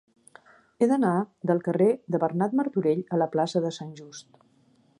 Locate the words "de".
2.15-2.21, 3.67-3.73